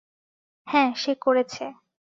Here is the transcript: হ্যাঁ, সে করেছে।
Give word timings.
হ্যাঁ, 0.67 0.89
সে 0.95 1.13
করেছে। 1.21 1.65